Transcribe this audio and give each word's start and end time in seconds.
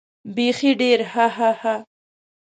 بېخي 0.35 0.71
ډېر 0.81 0.99
هههه. 1.13 1.75